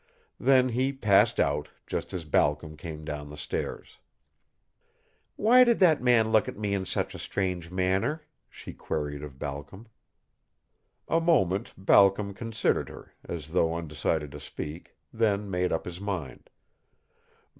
Then 0.39 0.69
he 0.69 0.91
passed 0.93 1.39
out, 1.39 1.69
just 1.85 2.11
as 2.11 2.25
Balcom 2.25 2.75
came 2.75 3.05
down 3.05 3.29
the 3.29 3.37
stairs. 3.37 3.99
"Why 5.35 5.63
did 5.63 5.77
that 5.77 6.01
man 6.01 6.31
look 6.31 6.47
at 6.47 6.57
me 6.57 6.73
in 6.73 6.85
such 6.87 7.13
a 7.13 7.19
strange 7.19 7.69
manner?" 7.69 8.23
she 8.49 8.73
queried 8.73 9.21
of 9.21 9.37
Balcom. 9.37 9.87
A 11.07 11.21
moment 11.21 11.73
Balcom 11.77 12.33
considered 12.33 12.89
her, 12.89 13.13
as 13.29 13.49
though 13.49 13.75
undecided 13.75 14.31
to 14.31 14.39
speak, 14.39 14.95
then 15.13 15.51
made 15.51 15.71
up 15.71 15.85
his 15.85 15.99
mind. 16.01 16.49